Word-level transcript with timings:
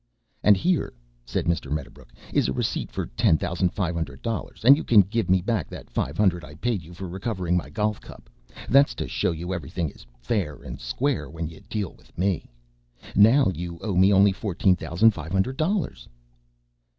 "And 0.41 0.57
here," 0.57 0.93
said 1.27 1.45
Mr. 1.45 1.71
Medderbrook, 1.71 2.11
"is 2.33 2.47
a 2.47 2.53
receipt 2.53 2.89
for 2.91 3.05
ten 3.05 3.37
thousand 3.37 3.69
five 3.69 3.93
hundred 3.93 4.23
dollars, 4.23 4.65
and 4.65 4.75
you 4.75 4.83
can 4.83 5.01
give 5.01 5.29
me 5.29 5.43
back 5.43 5.69
that 5.69 5.91
five 5.91 6.17
hundred 6.17 6.43
I 6.43 6.55
paid 6.55 6.81
you 6.81 6.91
for 6.95 7.07
recovering 7.07 7.53
of 7.53 7.59
my 7.59 7.69
golf 7.69 8.01
cup. 8.01 8.27
That's 8.67 8.95
to 8.95 9.07
show 9.07 9.29
you 9.29 9.53
everything 9.53 9.89
is 9.91 10.07
fair 10.19 10.55
and 10.63 10.81
square 10.81 11.29
when 11.29 11.49
you 11.49 11.61
deal 11.69 11.93
with 11.93 12.17
me. 12.17 12.49
Now 13.15 13.51
you 13.53 13.77
owe 13.83 13.95
me 13.95 14.11
only 14.11 14.31
fourteen 14.31 14.75
thousand 14.75 15.11
five 15.11 15.31
hundred 15.33 15.55
dollars." 15.57 16.07